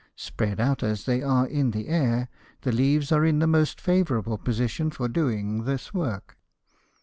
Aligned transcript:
Spread 0.15 0.59
out 0.59 0.81
as 0.81 1.05
they 1.05 1.21
are 1.21 1.45
in 1.45 1.69
the 1.69 1.87
air, 1.87 2.27
the 2.63 2.71
leaves 2.71 3.11
are 3.11 3.23
in 3.23 3.37
the 3.37 3.45
most 3.45 3.79
favorable 3.79 4.39
position 4.39 4.89
for 4.89 5.07
doing 5.07 5.65
this 5.65 5.93
work. 5.93 6.37